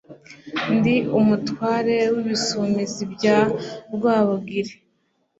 ndi 0.75 0.95
umutware 1.19 1.97
w'ibisumizi 2.13 3.03
bya 3.13 3.37
rwabugiri 3.93 4.73